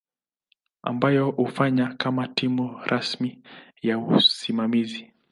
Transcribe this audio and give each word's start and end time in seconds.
ambayo 0.81 1.31
hufanya 1.31 1.93
kama 1.93 2.27
timu 2.27 2.79
rasmi 2.85 3.41
ya 3.81 3.97
usimamizi. 3.99 5.11